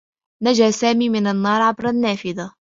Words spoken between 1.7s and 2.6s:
النّافذة.